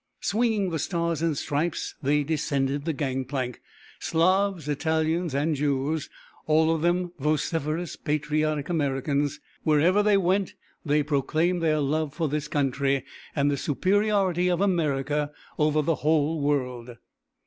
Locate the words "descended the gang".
2.23-3.23